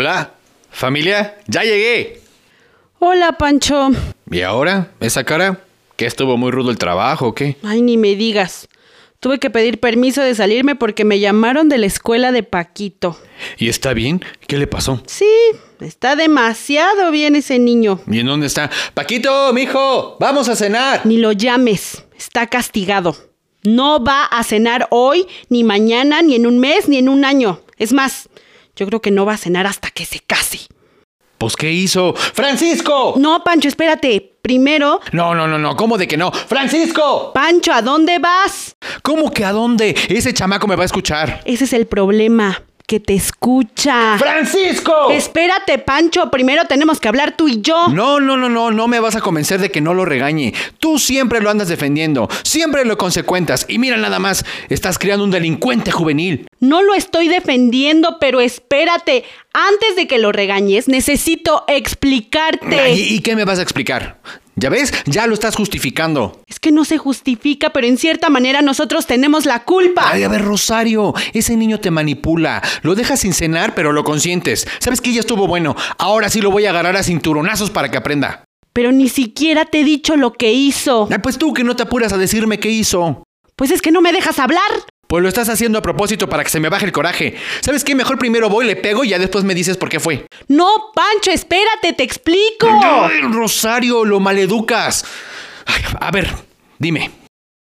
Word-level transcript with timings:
Hola, 0.00 0.30
familia, 0.70 1.38
ya 1.48 1.64
llegué. 1.64 2.20
Hola, 3.00 3.32
Pancho. 3.32 3.90
¿Y 4.30 4.42
ahora? 4.42 4.92
¿Esa 5.00 5.24
cara? 5.24 5.64
¿Que 5.96 6.06
estuvo 6.06 6.36
muy 6.36 6.52
rudo 6.52 6.70
el 6.70 6.78
trabajo 6.78 7.26
o 7.26 7.34
qué? 7.34 7.56
Ay, 7.64 7.82
ni 7.82 7.96
me 7.96 8.14
digas. 8.14 8.68
Tuve 9.18 9.40
que 9.40 9.50
pedir 9.50 9.80
permiso 9.80 10.22
de 10.22 10.36
salirme 10.36 10.76
porque 10.76 11.04
me 11.04 11.18
llamaron 11.18 11.68
de 11.68 11.78
la 11.78 11.86
escuela 11.86 12.30
de 12.30 12.44
Paquito. 12.44 13.18
¿Y 13.56 13.68
está 13.68 13.92
bien? 13.92 14.24
¿Qué 14.46 14.56
le 14.56 14.68
pasó? 14.68 15.02
Sí, 15.06 15.26
está 15.80 16.14
demasiado 16.14 17.10
bien 17.10 17.34
ese 17.34 17.58
niño. 17.58 18.00
¿Y 18.06 18.20
en 18.20 18.26
dónde 18.26 18.46
está? 18.46 18.70
Paquito, 18.94 19.52
mijo, 19.52 20.16
vamos 20.20 20.48
a 20.48 20.54
cenar. 20.54 21.06
Ni 21.06 21.16
lo 21.16 21.32
llames, 21.32 22.04
está 22.16 22.46
castigado. 22.46 23.16
No 23.64 24.04
va 24.04 24.26
a 24.26 24.44
cenar 24.44 24.86
hoy, 24.92 25.26
ni 25.48 25.64
mañana, 25.64 26.22
ni 26.22 26.36
en 26.36 26.46
un 26.46 26.60
mes, 26.60 26.88
ni 26.88 26.98
en 26.98 27.08
un 27.08 27.24
año. 27.24 27.62
Es 27.78 27.92
más, 27.92 28.28
yo 28.78 28.86
creo 28.86 29.02
que 29.02 29.10
no 29.10 29.26
va 29.26 29.34
a 29.34 29.36
cenar 29.36 29.66
hasta 29.66 29.90
que 29.90 30.04
se 30.04 30.20
case. 30.20 30.60
Pues, 31.36 31.56
¿qué 31.56 31.70
hizo? 31.72 32.14
¡Francisco! 32.14 33.14
No, 33.16 33.42
Pancho, 33.44 33.68
espérate. 33.68 34.34
Primero, 34.42 35.00
No, 35.12 35.34
no, 35.34 35.46
no, 35.46 35.58
no, 35.58 35.76
¿cómo 35.76 35.98
de 35.98 36.06
que 36.08 36.16
no? 36.16 36.32
¡Francisco! 36.32 37.32
Pancho, 37.34 37.72
¿a 37.72 37.82
dónde 37.82 38.18
vas? 38.18 38.76
¿Cómo 39.02 39.30
que 39.30 39.44
a 39.44 39.52
dónde? 39.52 39.94
Ese 40.08 40.32
chamaco 40.32 40.66
me 40.66 40.74
va 40.76 40.84
a 40.84 40.86
escuchar. 40.86 41.42
Ese 41.44 41.64
es 41.64 41.72
el 41.74 41.86
problema, 41.86 42.62
que 42.88 43.00
te 43.00 43.14
escucha. 43.14 44.16
¡Francisco! 44.16 45.10
Espérate, 45.10 45.78
Pancho, 45.78 46.30
primero 46.30 46.64
tenemos 46.64 46.98
que 46.98 47.06
hablar 47.08 47.36
tú 47.36 47.46
y 47.46 47.60
yo. 47.60 47.88
No, 47.88 48.18
no, 48.18 48.38
no, 48.38 48.48
no, 48.48 48.70
no 48.70 48.88
me 48.88 48.98
vas 48.98 49.14
a 49.14 49.20
convencer 49.20 49.60
de 49.60 49.70
que 49.70 49.82
no 49.82 49.92
lo 49.92 50.06
regañe. 50.06 50.54
Tú 50.78 50.98
siempre 50.98 51.42
lo 51.42 51.50
andas 51.50 51.68
defendiendo, 51.68 52.30
siempre 52.44 52.86
lo 52.86 52.96
consecuentas. 52.96 53.66
Y 53.68 53.78
mira 53.78 53.98
nada 53.98 54.18
más, 54.18 54.46
estás 54.70 54.98
creando 54.98 55.24
un 55.24 55.30
delincuente 55.30 55.90
juvenil. 55.90 56.46
No 56.60 56.80
lo 56.80 56.94
estoy 56.94 57.28
defendiendo, 57.28 58.16
pero 58.18 58.40
espérate. 58.40 59.24
Antes 59.52 59.94
de 59.94 60.06
que 60.06 60.18
lo 60.18 60.32
regañes, 60.32 60.88
necesito 60.88 61.64
explicarte. 61.68 62.80
Ay, 62.80 63.00
¿Y 63.00 63.20
qué 63.20 63.36
me 63.36 63.44
vas 63.44 63.58
a 63.58 63.62
explicar? 63.62 64.18
¿Ya 64.60 64.70
ves? 64.70 64.92
Ya 65.06 65.28
lo 65.28 65.34
estás 65.34 65.54
justificando. 65.54 66.42
Es 66.48 66.58
que 66.58 66.72
no 66.72 66.84
se 66.84 66.98
justifica, 66.98 67.70
pero 67.70 67.86
en 67.86 67.96
cierta 67.96 68.28
manera 68.28 68.60
nosotros 68.60 69.06
tenemos 69.06 69.46
la 69.46 69.62
culpa. 69.62 70.10
Ay, 70.10 70.24
a 70.24 70.28
ver, 70.28 70.42
Rosario, 70.44 71.14
ese 71.32 71.56
niño 71.56 71.78
te 71.78 71.92
manipula. 71.92 72.60
Lo 72.82 72.96
dejas 72.96 73.20
sin 73.20 73.34
cenar, 73.34 73.76
pero 73.76 73.92
lo 73.92 74.02
consientes. 74.02 74.66
Sabes 74.80 75.00
que 75.00 75.12
ya 75.12 75.20
estuvo 75.20 75.46
bueno. 75.46 75.76
Ahora 75.96 76.28
sí 76.28 76.40
lo 76.40 76.50
voy 76.50 76.66
a 76.66 76.70
agarrar 76.70 76.96
a 76.96 77.04
cinturonazos 77.04 77.70
para 77.70 77.88
que 77.88 77.98
aprenda. 77.98 78.42
Pero 78.72 78.90
ni 78.90 79.08
siquiera 79.08 79.64
te 79.64 79.80
he 79.80 79.84
dicho 79.84 80.16
lo 80.16 80.32
que 80.32 80.52
hizo. 80.52 81.08
Pues 81.22 81.38
tú 81.38 81.54
que 81.54 81.62
no 81.62 81.76
te 81.76 81.84
apuras 81.84 82.12
a 82.12 82.18
decirme 82.18 82.58
qué 82.58 82.70
hizo. 82.70 83.22
Pues 83.54 83.70
es 83.70 83.80
que 83.80 83.92
no 83.92 84.00
me 84.00 84.12
dejas 84.12 84.40
hablar. 84.40 84.60
Pues 85.08 85.22
lo 85.22 85.28
estás 85.28 85.48
haciendo 85.48 85.78
a 85.78 85.82
propósito 85.82 86.28
para 86.28 86.44
que 86.44 86.50
se 86.50 86.60
me 86.60 86.68
baje 86.68 86.84
el 86.84 86.92
coraje. 86.92 87.34
¿Sabes 87.60 87.82
qué? 87.82 87.94
Mejor 87.94 88.18
primero 88.18 88.50
voy, 88.50 88.66
le 88.66 88.76
pego 88.76 89.04
y 89.04 89.08
ya 89.08 89.18
después 89.18 89.42
me 89.42 89.54
dices 89.54 89.78
por 89.78 89.88
qué 89.88 90.00
fue. 90.00 90.26
No, 90.48 90.68
Pancho, 90.94 91.30
espérate, 91.30 91.94
te 91.94 92.02
explico. 92.02 92.68
Ay, 92.84 93.22
Rosario, 93.22 94.04
lo 94.04 94.20
maleducas. 94.20 95.06
Ay, 95.64 95.82
a 95.98 96.10
ver, 96.10 96.30
dime. 96.78 97.10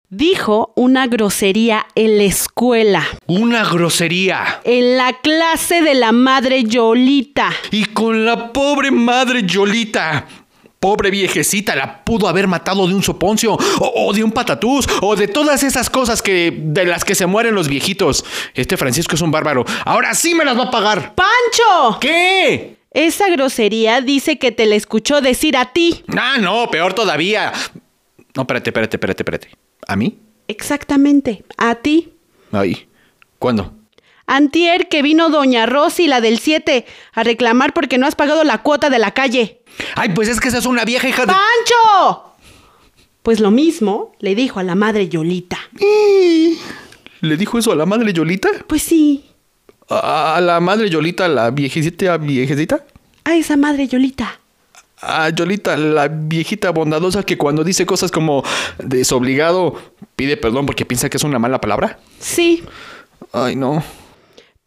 Dijo 0.10 0.72
una 0.78 1.06
grosería 1.08 1.86
en 1.94 2.18
la 2.18 2.24
escuela, 2.24 3.06
Una 3.28 3.64
grosería. 3.66 4.62
en 4.64 4.98
la 4.98 5.20
clase 5.22 5.82
de 5.82 5.94
la 5.96 6.14
madre 6.14 6.64
Yolita. 6.64 7.52
Y 7.72 7.86
con 7.86 8.26
la 8.26 8.52
pobre 8.54 8.90
madre 8.90 9.44
Yolita. 9.46 10.26
Pobre 10.80 11.10
viejecita, 11.10 11.76
la 11.76 12.04
pudo 12.04 12.28
haber 12.28 12.48
matado 12.48 12.88
de 12.88 12.94
un 12.94 13.02
soponcio, 13.02 13.54
o, 13.54 13.94
o 13.96 14.14
de 14.14 14.24
un 14.24 14.32
patatús, 14.32 14.88
o 15.02 15.16
de 15.16 15.28
todas 15.28 15.64
esas 15.64 15.90
cosas 15.90 16.22
que 16.22 16.54
de 16.56 16.86
las 16.86 17.04
que 17.04 17.16
se 17.16 17.26
mueren 17.26 17.56
los 17.56 17.68
viejitos. 17.68 18.24
Este 18.54 18.78
Francisco 18.78 19.16
es 19.16 19.22
un 19.22 19.32
bárbaro. 19.32 19.66
Ahora 19.86 20.14
sí 20.14 20.36
me 20.36 20.46
las 20.46 20.58
va 20.58 20.66
a 20.66 20.72
pagar. 20.72 21.16
¡Pancho! 21.16 22.00
¿Qué? 22.00 22.78
Esa 22.92 23.30
grosería 23.30 24.02
dice 24.02 24.40
que 24.40 24.52
te 24.52 24.66
la 24.66 24.76
escuchó 24.76 25.22
decir 25.22 25.58
a 25.58 25.72
ti. 25.74 26.04
Ah, 26.16 26.38
no, 26.40 26.70
peor 26.70 26.94
todavía. 26.94 27.52
No, 28.36 28.44
espérate, 28.44 28.70
espérate, 28.70 28.98
espérate, 28.98 29.24
espérate. 29.24 29.50
¿A 29.88 29.96
mí? 29.96 30.20
Exactamente, 30.48 31.44
a 31.58 31.76
ti. 31.76 32.14
Ay, 32.52 32.88
¿cuándo? 33.40 33.74
Antier 34.28 34.90
que 34.90 35.02
vino 35.02 35.30
doña 35.30 35.66
Rosy, 35.66 36.08
la 36.08 36.20
del 36.22 36.40
7, 36.40 36.86
a 37.14 37.24
reclamar 37.24 37.74
porque 37.74 37.98
no 37.98 38.06
has 38.06 38.16
pagado 38.16 38.44
la 38.44 38.62
cuota 38.62 38.90
de 38.90 39.00
la 39.00 39.12
calle. 39.12 39.62
Ay, 39.96 40.10
pues 40.10 40.28
es 40.28 40.40
que 40.40 40.50
esa 40.50 40.58
es 40.58 40.66
una 40.66 40.84
vieja 40.86 41.08
hija 41.08 41.26
de... 41.26 41.34
¡Pancho! 41.34 42.36
Pues 43.24 43.40
lo 43.40 43.52
mismo 43.52 44.12
le 44.20 44.36
dijo 44.36 44.60
a 44.60 44.64
la 44.64 44.76
madre 44.76 45.08
Yolita. 45.10 45.58
¿Le 47.22 47.38
dijo 47.38 47.58
eso 47.58 47.72
a 47.72 47.76
la 47.76 47.86
madre 47.86 48.14
Yolita? 48.14 48.50
Pues 48.68 48.84
sí, 48.84 49.24
¿A 49.90 50.40
la 50.42 50.60
madre 50.60 50.90
Yolita, 50.90 51.28
la 51.30 51.50
viejecita 51.52 52.18
viejecita? 52.18 52.84
a 53.24 53.36
esa 53.36 53.56
madre 53.58 53.88
Yolita. 53.88 54.40
A 55.02 55.30
Yolita, 55.30 55.78
la 55.78 56.08
viejita 56.10 56.72
bondadosa 56.72 57.24
que 57.24 57.38
cuando 57.38 57.64
dice 57.64 57.86
cosas 57.86 58.12
como 58.12 58.44
desobligado 58.80 59.76
pide 60.16 60.36
perdón 60.38 60.66
porque 60.66 60.86
piensa 60.86 61.10
que 61.10 61.18
es 61.18 61.24
una 61.24 61.40
mala 61.40 61.62
palabra. 61.62 62.00
Sí, 62.20 62.64
Ay, 63.34 63.56
no. 63.56 63.84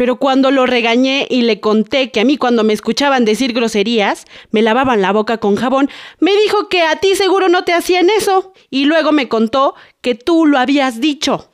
Pero 0.01 0.17
cuando 0.17 0.51
lo 0.51 0.65
regañé 0.65 1.27
y 1.29 1.43
le 1.43 1.61
conté 1.61 2.11
que 2.11 2.21
a 2.21 2.25
mí 2.25 2.39
cuando 2.39 2.65
me 2.65 2.73
escuchaban 2.73 3.27
decir 3.27 3.53
groserías, 3.53 4.25
me 4.51 4.63
lavaban 4.63 5.03
la 5.03 5.13
boca 5.13 5.37
con 5.37 5.57
jabón, 5.57 5.91
me 6.21 6.35
dijo 6.35 6.71
que 6.71 6.81
a 6.81 6.97
ti 6.97 7.15
seguro 7.17 7.51
no 7.51 7.65
te 7.65 7.75
hacían 7.75 8.09
eso. 8.09 8.55
Y 8.71 8.87
luego 8.87 9.13
me 9.13 9.29
contó 9.29 9.75
que 10.01 10.15
tú 10.15 10.47
lo 10.47 10.59
habías 10.59 11.03
dicho. 11.03 11.51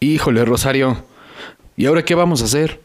Híjole, 0.00 0.46
Rosario. 0.46 1.04
¿Y 1.76 1.84
ahora 1.84 2.02
qué 2.02 2.14
vamos 2.14 2.40
a 2.40 2.46
hacer? 2.46 2.80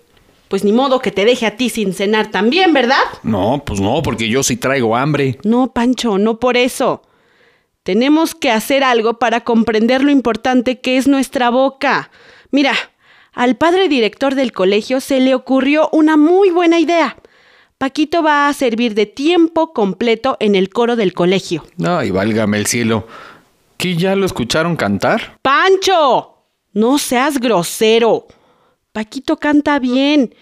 Pues 0.50 0.66
ni 0.66 0.74
modo 0.74 1.00
que 1.00 1.12
te 1.12 1.24
deje 1.24 1.46
a 1.46 1.56
ti 1.56 1.70
sin 1.70 1.94
cenar 1.94 2.30
también, 2.30 2.74
¿verdad? 2.74 3.00
No, 3.24 3.64
pues 3.66 3.80
no, 3.80 4.02
porque 4.02 4.28
yo 4.28 4.44
sí 4.44 4.58
traigo 4.58 4.98
hambre. 4.98 5.40
No, 5.46 5.72
Pancho, 5.72 6.18
no 6.18 6.42
por 6.42 6.58
eso. 6.58 7.04
Tenemos 7.84 8.36
que 8.36 8.52
hacer 8.52 8.84
algo 8.84 9.18
para 9.18 9.46
comprender 9.46 10.04
lo 10.04 10.12
importante 10.12 10.82
que 10.82 10.98
es 10.98 11.08
nuestra 11.08 11.50
boca. 11.52 12.12
Mira, 12.52 12.74
al 13.36 13.58
padre 13.58 13.90
director 13.90 14.34
del 14.34 14.54
colegio 14.54 15.02
se 15.02 15.20
le 15.20 15.36
ocurrió 15.36 15.90
una 15.92 16.18
muy 16.18 16.50
buena 16.50 16.80
idea. 16.80 17.18
Paquito 17.78 18.24
va 18.24 18.48
a 18.48 18.54
servir 18.54 18.96
de 18.96 19.06
tiempo 19.06 19.74
completo 19.74 20.38
en 20.40 20.56
el 20.56 20.70
coro 20.70 20.96
del 20.96 21.14
colegio. 21.14 21.66
Ay, 21.86 22.12
válgame 22.12 22.58
el 22.58 22.66
cielo. 22.66 23.06
¿Que 23.78 23.98
ya 23.98 24.16
lo 24.16 24.26
escucharon 24.26 24.78
cantar? 24.78 25.38
¡Pancho! 25.42 26.38
No 26.72 26.98
seas 26.98 27.40
grosero. 27.40 28.28
Paquito 28.94 29.36
canta 29.38 29.80
bien. 29.80 30.34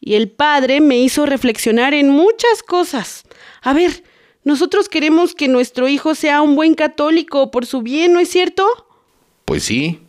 Y 0.00 0.14
el 0.14 0.30
padre 0.30 0.80
me 0.80 0.98
hizo 0.98 1.26
reflexionar 1.26 1.94
en 1.94 2.08
muchas 2.10 2.64
cosas. 2.66 3.22
A 3.62 3.72
ver, 3.72 4.02
nosotros 4.42 4.88
queremos 4.88 5.34
que 5.34 5.46
nuestro 5.46 5.86
hijo 5.88 6.16
sea 6.16 6.42
un 6.42 6.56
buen 6.56 6.74
católico 6.74 7.52
por 7.52 7.66
su 7.66 7.82
bien, 7.82 8.12
¿no 8.12 8.18
es 8.18 8.30
cierto? 8.30 8.66
Pues 9.44 9.62
sí. 9.62 10.00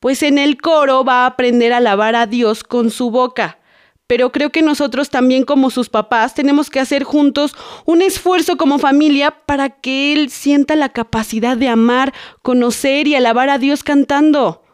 Pues 0.00 0.22
en 0.22 0.38
el 0.38 0.56
coro 0.56 1.04
va 1.04 1.24
a 1.24 1.26
aprender 1.26 1.74
a 1.74 1.76
alabar 1.76 2.16
a 2.16 2.26
Dios 2.26 2.64
con 2.64 2.90
su 2.90 3.10
boca. 3.10 3.58
Pero 4.06 4.32
creo 4.32 4.50
que 4.50 4.62
nosotros 4.62 5.10
también 5.10 5.44
como 5.44 5.70
sus 5.70 5.88
papás 5.88 6.34
tenemos 6.34 6.68
que 6.70 6.80
hacer 6.80 7.04
juntos 7.04 7.54
un 7.84 8.02
esfuerzo 8.02 8.56
como 8.56 8.78
familia 8.78 9.30
para 9.46 9.68
que 9.68 10.12
él 10.12 10.30
sienta 10.30 10.74
la 10.74 10.88
capacidad 10.88 11.56
de 11.56 11.68
amar, 11.68 12.12
conocer 12.42 13.06
y 13.06 13.14
alabar 13.14 13.50
a 13.50 13.58
Dios 13.58 13.84
cantando. 13.84 14.64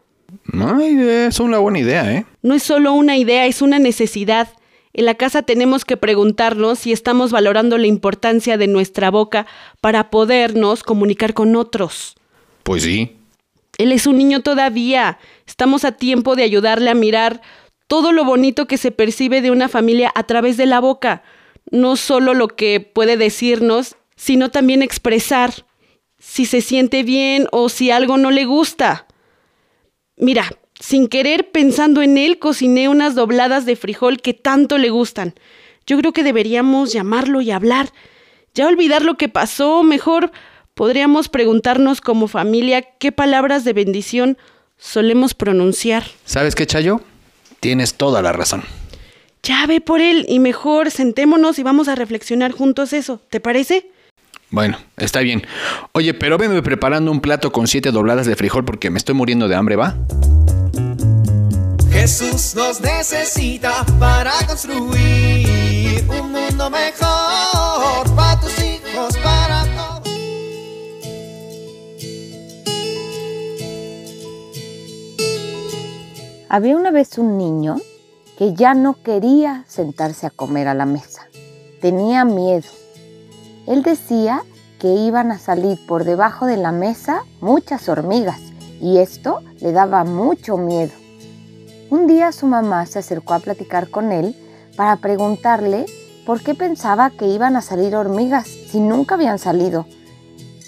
Ay, 0.54 0.96
es 1.00 1.40
una 1.40 1.58
buena 1.58 1.80
idea, 1.80 2.10
¿eh? 2.14 2.24
No 2.42 2.54
es 2.54 2.62
solo 2.62 2.92
una 2.92 3.16
idea, 3.16 3.46
es 3.46 3.62
una 3.62 3.78
necesidad. 3.78 4.48
En 4.92 5.04
la 5.04 5.16
casa 5.16 5.42
tenemos 5.42 5.84
que 5.84 5.96
preguntarnos 5.96 6.78
si 6.78 6.92
estamos 6.92 7.32
valorando 7.32 7.76
la 7.78 7.88
importancia 7.88 8.56
de 8.56 8.68
nuestra 8.68 9.10
boca 9.10 9.46
para 9.80 10.08
podernos 10.08 10.82
comunicar 10.82 11.34
con 11.34 11.56
otros. 11.56 12.14
Pues 12.62 12.84
sí. 12.84 13.15
Él 13.78 13.92
es 13.92 14.06
un 14.06 14.18
niño 14.18 14.40
todavía. 14.40 15.18
Estamos 15.46 15.84
a 15.84 15.92
tiempo 15.92 16.36
de 16.36 16.42
ayudarle 16.42 16.90
a 16.90 16.94
mirar 16.94 17.42
todo 17.86 18.12
lo 18.12 18.24
bonito 18.24 18.66
que 18.66 18.78
se 18.78 18.90
percibe 18.90 19.40
de 19.42 19.50
una 19.50 19.68
familia 19.68 20.12
a 20.14 20.24
través 20.24 20.56
de 20.56 20.66
la 20.66 20.80
boca. 20.80 21.22
No 21.70 21.96
solo 21.96 22.34
lo 22.34 22.48
que 22.48 22.80
puede 22.80 23.16
decirnos, 23.16 23.96
sino 24.16 24.50
también 24.50 24.82
expresar 24.82 25.66
si 26.18 26.46
se 26.46 26.60
siente 26.60 27.02
bien 27.02 27.48
o 27.52 27.68
si 27.68 27.90
algo 27.90 28.16
no 28.16 28.30
le 28.30 28.44
gusta. 28.44 29.06
Mira, 30.16 30.50
sin 30.80 31.08
querer, 31.08 31.50
pensando 31.50 32.02
en 32.02 32.18
él, 32.18 32.38
cociné 32.38 32.88
unas 32.88 33.14
dobladas 33.14 33.66
de 33.66 33.76
frijol 33.76 34.20
que 34.20 34.34
tanto 34.34 34.78
le 34.78 34.90
gustan. 34.90 35.34
Yo 35.86 35.98
creo 35.98 36.12
que 36.12 36.22
deberíamos 36.22 36.92
llamarlo 36.92 37.40
y 37.40 37.50
hablar. 37.50 37.92
Ya 38.54 38.66
olvidar 38.66 39.02
lo 39.02 39.16
que 39.16 39.28
pasó, 39.28 39.82
mejor 39.82 40.32
podríamos 40.76 41.30
preguntarnos 41.30 42.02
como 42.02 42.28
familia 42.28 42.82
qué 42.82 43.10
palabras 43.10 43.64
de 43.64 43.72
bendición 43.72 44.38
solemos 44.76 45.32
pronunciar. 45.34 46.04
¿Sabes 46.26 46.54
qué, 46.54 46.66
Chayo? 46.66 47.00
Tienes 47.60 47.94
toda 47.94 48.20
la 48.20 48.32
razón. 48.32 48.62
Ya 49.42 49.66
ve 49.66 49.80
por 49.80 50.00
él 50.00 50.26
y 50.28 50.38
mejor 50.38 50.90
sentémonos 50.90 51.58
y 51.58 51.62
vamos 51.62 51.88
a 51.88 51.94
reflexionar 51.94 52.52
juntos 52.52 52.92
eso. 52.92 53.20
¿Te 53.30 53.40
parece? 53.40 53.90
Bueno, 54.50 54.78
está 54.98 55.20
bien. 55.20 55.46
Oye, 55.92 56.12
pero 56.12 56.36
venme 56.36 56.62
preparando 56.62 57.10
un 57.10 57.20
plato 57.20 57.50
con 57.52 57.66
siete 57.66 57.90
dobladas 57.90 58.26
de 58.26 58.36
frijol 58.36 58.64
porque 58.66 58.90
me 58.90 58.98
estoy 58.98 59.14
muriendo 59.14 59.48
de 59.48 59.56
hambre, 59.56 59.76
¿va? 59.76 59.96
Jesús 61.90 62.54
nos 62.54 62.82
necesita 62.82 63.86
para 63.98 64.32
construir 64.46 66.04
un 66.08 66.32
mundo 66.32 66.68
mejor 66.68 67.35
Había 76.48 76.76
una 76.76 76.92
vez 76.92 77.18
un 77.18 77.38
niño 77.38 77.76
que 78.38 78.54
ya 78.54 78.72
no 78.74 78.94
quería 79.02 79.64
sentarse 79.66 80.28
a 80.28 80.30
comer 80.30 80.68
a 80.68 80.74
la 80.74 80.86
mesa. 80.86 81.22
Tenía 81.80 82.24
miedo. 82.24 82.68
Él 83.66 83.82
decía 83.82 84.44
que 84.78 84.94
iban 84.94 85.32
a 85.32 85.40
salir 85.40 85.76
por 85.88 86.04
debajo 86.04 86.46
de 86.46 86.56
la 86.56 86.70
mesa 86.70 87.24
muchas 87.40 87.88
hormigas 87.88 88.38
y 88.80 88.98
esto 88.98 89.40
le 89.60 89.72
daba 89.72 90.04
mucho 90.04 90.56
miedo. 90.56 90.92
Un 91.90 92.06
día 92.06 92.30
su 92.30 92.46
mamá 92.46 92.86
se 92.86 93.00
acercó 93.00 93.34
a 93.34 93.40
platicar 93.40 93.90
con 93.90 94.12
él 94.12 94.36
para 94.76 94.96
preguntarle 94.98 95.86
por 96.24 96.42
qué 96.42 96.54
pensaba 96.54 97.10
que 97.10 97.26
iban 97.26 97.56
a 97.56 97.60
salir 97.60 97.96
hormigas 97.96 98.46
si 98.46 98.78
nunca 98.78 99.16
habían 99.16 99.40
salido. 99.40 99.84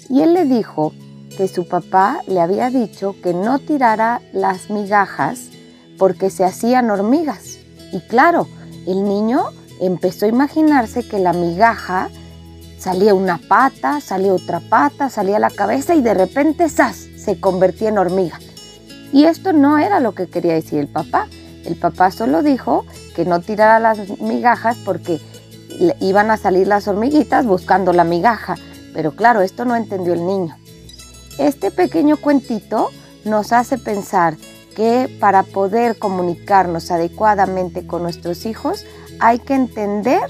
Y 0.09 0.23
él 0.23 0.33
le 0.33 0.43
dijo 0.43 0.91
que 1.37 1.47
su 1.47 1.69
papá 1.69 2.19
le 2.27 2.41
había 2.41 2.69
dicho 2.69 3.15
que 3.23 3.33
no 3.33 3.59
tirara 3.59 4.21
las 4.33 4.69
migajas 4.69 5.51
porque 5.99 6.31
se 6.31 6.43
hacían 6.43 6.89
hormigas. 6.89 7.59
Y 7.91 7.99
claro, 7.99 8.47
el 8.87 9.03
niño 9.03 9.43
empezó 9.79 10.25
a 10.25 10.29
imaginarse 10.29 11.07
que 11.07 11.19
la 11.19 11.33
migaja 11.33 12.09
salía 12.79 13.13
una 13.13 13.37
pata, 13.37 14.01
salía 14.01 14.33
otra 14.33 14.61
pata, 14.61 15.09
salía 15.09 15.37
la 15.37 15.51
cabeza 15.51 15.93
y 15.93 16.01
de 16.01 16.13
repente 16.13 16.69
¡zas! 16.69 17.07
se 17.17 17.39
convertía 17.39 17.89
en 17.89 17.97
hormiga. 17.97 18.39
Y 19.11 19.25
esto 19.25 19.53
no 19.53 19.77
era 19.77 19.99
lo 19.99 20.13
que 20.13 20.27
quería 20.27 20.53
decir 20.53 20.79
el 20.79 20.87
papá. 20.87 21.27
El 21.65 21.75
papá 21.75 22.09
solo 22.09 22.41
dijo 22.41 22.85
que 23.15 23.25
no 23.25 23.41
tirara 23.41 23.79
las 23.79 24.19
migajas 24.19 24.77
porque 24.85 25.19
iban 25.99 26.31
a 26.31 26.37
salir 26.37 26.67
las 26.67 26.87
hormiguitas 26.87 27.45
buscando 27.45 27.91
la 27.91 28.03
migaja. 28.03 28.55
Pero 28.93 29.15
claro, 29.15 29.41
esto 29.41 29.65
no 29.65 29.75
entendió 29.75 30.13
el 30.13 30.25
niño. 30.25 30.55
Este 31.37 31.71
pequeño 31.71 32.17
cuentito 32.17 32.89
nos 33.25 33.51
hace 33.51 33.77
pensar 33.77 34.35
que 34.75 35.15
para 35.19 35.43
poder 35.43 35.97
comunicarnos 35.97 36.91
adecuadamente 36.91 37.85
con 37.85 38.03
nuestros 38.03 38.45
hijos 38.45 38.85
hay 39.19 39.39
que 39.39 39.55
entender 39.55 40.21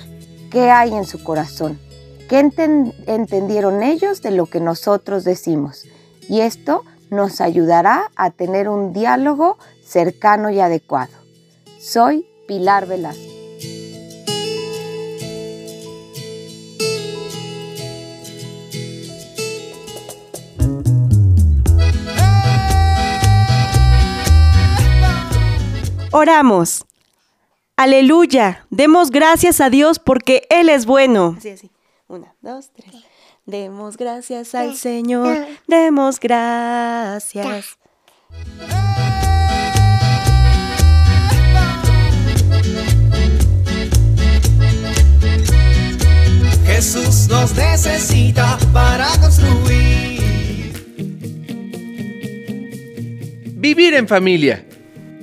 qué 0.49 0.71
hay 0.71 0.93
en 0.93 1.05
su 1.05 1.23
corazón, 1.23 1.79
qué 2.27 2.39
entendieron 2.39 3.83
ellos 3.83 4.21
de 4.21 4.31
lo 4.31 4.45
que 4.45 4.59
nosotros 4.59 5.23
decimos. 5.23 5.85
Y 6.27 6.41
esto 6.41 6.83
nos 7.09 7.41
ayudará 7.41 8.11
a 8.15 8.31
tener 8.31 8.69
un 8.69 8.93
diálogo 8.93 9.57
cercano 9.83 10.49
y 10.49 10.59
adecuado. 10.59 11.13
Soy 11.79 12.27
Pilar 12.47 12.87
Velasco. 12.87 13.38
Oramos. 26.19 26.85
Aleluya. 27.77 28.65
Demos 28.71 29.09
gracias 29.09 29.61
a 29.61 29.69
Dios 29.69 29.99
porque 29.99 30.45
Él 30.49 30.67
es 30.67 30.85
bueno. 30.85 31.35
Así, 31.37 31.51
así. 31.51 31.71
Una, 32.09 32.35
dos, 32.41 32.71
tres. 32.73 32.93
Demos 33.45 33.95
gracias 33.95 34.53
al 34.53 34.75
Señor. 34.75 35.47
Demos 35.65 36.19
gracias. 36.19 37.77
Jesús 46.65 47.29
nos 47.29 47.55
necesita 47.55 48.57
para 48.73 49.07
construir. 49.21 50.73
Vivir 53.55 53.93
en 53.93 54.05
familia. 54.05 54.68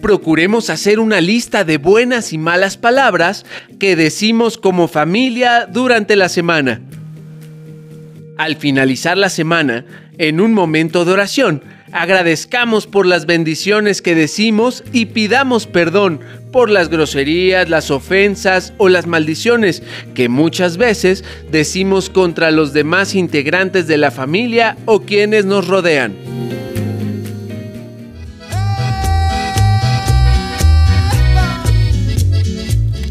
Procuremos 0.07 0.71
hacer 0.71 1.01
una 1.01 1.21
lista 1.21 1.65
de 1.65 1.79
buenas 1.79 2.33
y 2.33 2.39
malas 2.39 2.77
palabras 2.77 3.45
que 3.81 3.97
decimos 3.97 4.57
como 4.57 4.87
familia 4.87 5.67
durante 5.67 6.15
la 6.15 6.29
semana. 6.29 6.81
Al 8.39 8.55
finalizar 8.55 9.19
la 9.19 9.31
semana, 9.31 9.85
en 10.17 10.41
un 10.41 10.55
momento 10.55 11.05
de 11.05 11.11
oración, 11.11 11.65
agradezcamos 11.91 12.87
por 12.87 13.05
las 13.05 13.27
bendiciones 13.27 14.01
que 14.01 14.15
decimos 14.15 14.85
y 14.93 15.07
pidamos 15.07 15.67
perdón 15.67 16.21
por 16.53 16.71
las 16.71 16.89
groserías, 16.89 17.69
las 17.69 17.91
ofensas 17.91 18.75
o 18.79 18.89
las 18.89 19.09
maldiciones 19.09 19.83
que 20.15 20.29
muchas 20.29 20.77
veces 20.77 21.25
decimos 21.51 22.11
contra 22.11 22.53
los 22.53 22.73
demás 22.73 23.17
integrantes 23.17 23.89
de 23.89 23.97
la 23.97 24.13
familia 24.13 24.77
o 24.85 25.01
quienes 25.01 25.47
nos 25.47 25.67
rodean. 25.67 26.26